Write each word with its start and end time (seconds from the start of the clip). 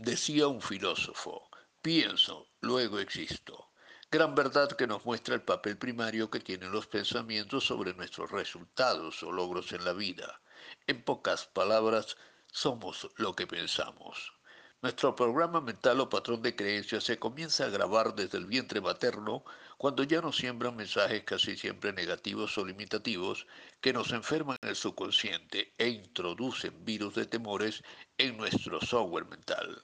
Decía 0.00 0.46
un 0.46 0.62
filósofo, 0.62 1.50
pienso, 1.82 2.46
luego 2.60 3.00
existo. 3.00 3.72
Gran 4.08 4.36
verdad 4.36 4.70
que 4.70 4.86
nos 4.86 5.04
muestra 5.04 5.34
el 5.34 5.42
papel 5.42 5.76
primario 5.76 6.30
que 6.30 6.38
tienen 6.38 6.70
los 6.70 6.86
pensamientos 6.86 7.64
sobre 7.64 7.94
nuestros 7.94 8.30
resultados 8.30 9.24
o 9.24 9.32
logros 9.32 9.72
en 9.72 9.84
la 9.84 9.92
vida. 9.92 10.40
En 10.86 11.02
pocas 11.02 11.46
palabras, 11.46 12.16
somos 12.46 13.10
lo 13.16 13.34
que 13.34 13.48
pensamos. 13.48 14.37
Nuestro 14.80 15.16
programa 15.16 15.60
mental 15.60 15.98
o 15.98 16.08
patrón 16.08 16.40
de 16.40 16.54
creencias 16.54 17.02
se 17.02 17.18
comienza 17.18 17.64
a 17.64 17.68
grabar 17.68 18.14
desde 18.14 18.38
el 18.38 18.46
vientre 18.46 18.80
materno 18.80 19.44
cuando 19.76 20.04
ya 20.04 20.20
nos 20.20 20.36
siembran 20.36 20.76
mensajes 20.76 21.24
casi 21.24 21.56
siempre 21.56 21.92
negativos 21.92 22.56
o 22.58 22.64
limitativos 22.64 23.48
que 23.80 23.92
nos 23.92 24.12
enferman 24.12 24.56
el 24.62 24.76
subconsciente 24.76 25.74
e 25.78 25.88
introducen 25.88 26.84
virus 26.84 27.16
de 27.16 27.26
temores 27.26 27.82
en 28.18 28.36
nuestro 28.36 28.80
software 28.80 29.26
mental. 29.26 29.82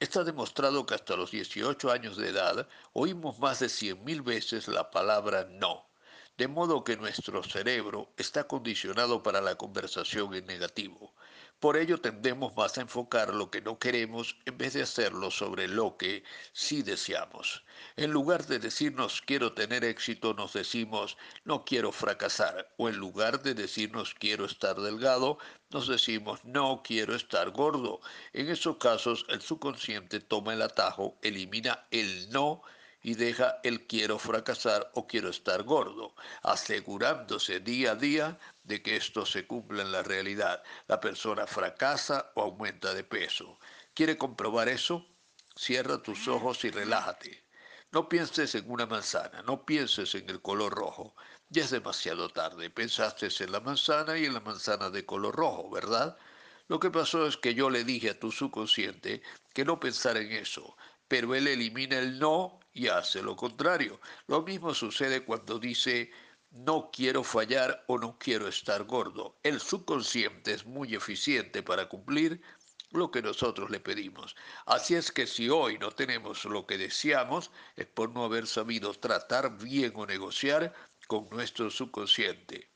Está 0.00 0.24
demostrado 0.24 0.86
que 0.86 0.94
hasta 0.94 1.16
los 1.16 1.30
18 1.30 1.92
años 1.92 2.16
de 2.16 2.30
edad 2.30 2.66
oímos 2.94 3.38
más 3.38 3.60
de 3.60 3.66
100.000 3.66 4.24
veces 4.24 4.68
la 4.68 4.90
palabra 4.90 5.46
no, 5.50 5.86
de 6.38 6.48
modo 6.48 6.82
que 6.82 6.96
nuestro 6.96 7.42
cerebro 7.42 8.14
está 8.16 8.44
condicionado 8.44 9.22
para 9.22 9.42
la 9.42 9.56
conversación 9.56 10.32
en 10.32 10.46
negativo. 10.46 11.12
Por 11.60 11.76
ello 11.76 11.98
tendemos 11.98 12.54
más 12.56 12.76
a 12.76 12.82
enfocar 12.82 13.32
lo 13.34 13.50
que 13.50 13.62
no 13.62 13.78
queremos 13.78 14.36
en 14.44 14.58
vez 14.58 14.74
de 14.74 14.82
hacerlo 14.82 15.30
sobre 15.30 15.66
lo 15.66 15.96
que 15.96 16.22
sí 16.52 16.82
deseamos. 16.82 17.64
En 17.96 18.10
lugar 18.10 18.46
de 18.46 18.58
decirnos 18.58 19.22
quiero 19.22 19.54
tener 19.54 19.82
éxito, 19.84 20.34
nos 20.34 20.52
decimos 20.52 21.16
no 21.44 21.64
quiero 21.64 21.90
fracasar. 21.90 22.74
O 22.76 22.88
en 22.88 22.96
lugar 22.96 23.42
de 23.42 23.54
decirnos 23.54 24.14
quiero 24.14 24.44
estar 24.44 24.76
delgado, 24.76 25.38
nos 25.70 25.88
decimos 25.88 26.44
no 26.44 26.82
quiero 26.84 27.14
estar 27.14 27.50
gordo. 27.50 28.00
En 28.32 28.50
esos 28.50 28.76
casos 28.76 29.24
el 29.28 29.40
subconsciente 29.40 30.20
toma 30.20 30.52
el 30.52 30.62
atajo, 30.62 31.18
elimina 31.22 31.86
el 31.90 32.28
no 32.30 32.62
y 33.04 33.14
deja 33.14 33.60
el 33.62 33.86
quiero 33.86 34.18
fracasar 34.18 34.90
o 34.94 35.06
quiero 35.06 35.28
estar 35.28 35.62
gordo, 35.62 36.14
asegurándose 36.42 37.60
día 37.60 37.92
a 37.92 37.94
día 37.96 38.38
de 38.62 38.82
que 38.82 38.96
esto 38.96 39.26
se 39.26 39.46
cumpla 39.46 39.82
en 39.82 39.92
la 39.92 40.02
realidad. 40.02 40.62
La 40.88 41.00
persona 41.00 41.46
fracasa 41.46 42.32
o 42.34 42.40
aumenta 42.40 42.94
de 42.94 43.04
peso. 43.04 43.58
¿Quiere 43.92 44.16
comprobar 44.16 44.70
eso? 44.70 45.06
Cierra 45.54 46.02
tus 46.02 46.26
ojos 46.28 46.64
y 46.64 46.70
relájate. 46.70 47.44
No 47.92 48.08
pienses 48.08 48.54
en 48.54 48.70
una 48.70 48.86
manzana, 48.86 49.42
no 49.42 49.66
pienses 49.66 50.14
en 50.14 50.30
el 50.30 50.40
color 50.40 50.72
rojo. 50.72 51.14
Ya 51.50 51.64
es 51.64 51.70
demasiado 51.70 52.30
tarde. 52.30 52.70
Pensaste 52.70 53.28
en 53.38 53.52
la 53.52 53.60
manzana 53.60 54.16
y 54.16 54.24
en 54.24 54.32
la 54.32 54.40
manzana 54.40 54.88
de 54.88 55.04
color 55.04 55.36
rojo, 55.36 55.70
¿verdad? 55.70 56.16
Lo 56.68 56.80
que 56.80 56.90
pasó 56.90 57.26
es 57.26 57.36
que 57.36 57.54
yo 57.54 57.68
le 57.68 57.84
dije 57.84 58.08
a 58.08 58.18
tu 58.18 58.32
subconsciente 58.32 59.20
que 59.52 59.66
no 59.66 59.78
pensara 59.78 60.20
en 60.20 60.32
eso, 60.32 60.74
pero 61.06 61.34
él 61.34 61.46
elimina 61.46 61.98
el 61.98 62.18
no 62.18 62.60
y 62.74 62.88
hace 62.88 63.22
lo 63.22 63.36
contrario. 63.36 64.00
Lo 64.26 64.42
mismo 64.42 64.74
sucede 64.74 65.24
cuando 65.24 65.58
dice 65.58 66.10
no 66.50 66.90
quiero 66.92 67.24
fallar 67.24 67.84
o 67.88 67.98
no 67.98 68.18
quiero 68.18 68.46
estar 68.46 68.84
gordo. 68.84 69.38
El 69.42 69.60
subconsciente 69.60 70.52
es 70.52 70.66
muy 70.66 70.94
eficiente 70.94 71.62
para 71.62 71.88
cumplir 71.88 72.42
lo 72.90 73.10
que 73.10 73.22
nosotros 73.22 73.70
le 73.70 73.80
pedimos. 73.80 74.36
Así 74.66 74.94
es 74.94 75.10
que 75.10 75.26
si 75.26 75.48
hoy 75.48 75.78
no 75.78 75.90
tenemos 75.90 76.44
lo 76.44 76.64
que 76.66 76.78
deseamos, 76.78 77.50
es 77.74 77.86
por 77.86 78.10
no 78.10 78.24
haber 78.24 78.46
sabido 78.46 78.92
tratar 78.94 79.58
bien 79.58 79.92
o 79.96 80.06
negociar 80.06 80.72
con 81.08 81.28
nuestro 81.30 81.70
subconsciente. 81.70 82.70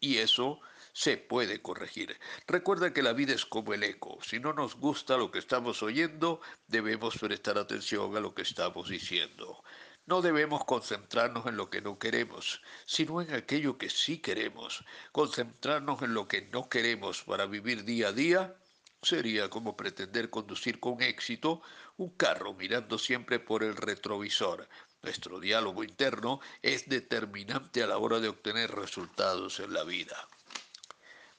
Y 0.00 0.18
eso 0.18 0.60
se 0.94 1.18
puede 1.18 1.60
corregir. 1.60 2.18
Recuerda 2.46 2.92
que 2.92 3.02
la 3.02 3.12
vida 3.12 3.34
es 3.34 3.44
como 3.44 3.74
el 3.74 3.82
eco. 3.82 4.18
Si 4.22 4.38
no 4.38 4.52
nos 4.52 4.76
gusta 4.76 5.16
lo 5.16 5.30
que 5.32 5.40
estamos 5.40 5.82
oyendo, 5.82 6.40
debemos 6.68 7.18
prestar 7.18 7.58
atención 7.58 8.16
a 8.16 8.20
lo 8.20 8.32
que 8.32 8.42
estamos 8.42 8.88
diciendo. 8.88 9.62
No 10.06 10.22
debemos 10.22 10.64
concentrarnos 10.64 11.46
en 11.46 11.56
lo 11.56 11.68
que 11.68 11.82
no 11.82 11.98
queremos, 11.98 12.62
sino 12.86 13.20
en 13.20 13.34
aquello 13.34 13.76
que 13.76 13.90
sí 13.90 14.18
queremos. 14.18 14.84
Concentrarnos 15.10 16.00
en 16.02 16.14
lo 16.14 16.28
que 16.28 16.42
no 16.42 16.68
queremos 16.68 17.22
para 17.24 17.46
vivir 17.46 17.84
día 17.84 18.08
a 18.08 18.12
día 18.12 18.54
sería 19.02 19.50
como 19.50 19.76
pretender 19.76 20.30
conducir 20.30 20.78
con 20.78 21.02
éxito 21.02 21.60
un 21.96 22.10
carro 22.10 22.54
mirando 22.54 22.98
siempre 22.98 23.40
por 23.40 23.64
el 23.64 23.76
retrovisor. 23.76 24.68
Nuestro 25.02 25.40
diálogo 25.40 25.82
interno 25.82 26.40
es 26.62 26.88
determinante 26.88 27.82
a 27.82 27.88
la 27.88 27.98
hora 27.98 28.20
de 28.20 28.28
obtener 28.28 28.70
resultados 28.70 29.58
en 29.58 29.74
la 29.74 29.84
vida. 29.84 30.28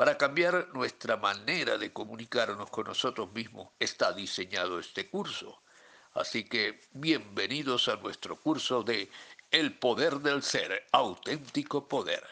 Para 0.00 0.16
cambiar 0.16 0.68
nuestra 0.72 1.18
manera 1.18 1.76
de 1.76 1.92
comunicarnos 1.92 2.70
con 2.70 2.86
nosotros 2.86 3.30
mismos 3.34 3.68
está 3.78 4.14
diseñado 4.14 4.78
este 4.78 5.10
curso. 5.10 5.60
Así 6.14 6.44
que 6.44 6.80
bienvenidos 6.92 7.86
a 7.86 7.96
nuestro 7.96 8.36
curso 8.36 8.82
de 8.82 9.10
El 9.50 9.78
poder 9.78 10.20
del 10.20 10.42
ser, 10.42 10.86
auténtico 10.90 11.86
poder. 11.86 12.24